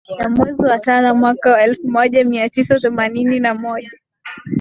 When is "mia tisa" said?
2.25-2.79